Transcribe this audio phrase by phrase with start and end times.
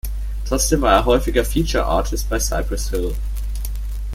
[0.45, 3.13] Trotzdem war er häufiger Feature Artist bei Cypress Hill.